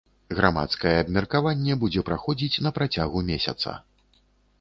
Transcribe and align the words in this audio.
Грамадскае 0.37 0.93
абмеркаванне 1.01 1.75
будзе 1.83 2.03
праходзіць 2.07 2.61
на 2.69 2.73
працягу 2.79 3.21
месяца. 3.29 3.75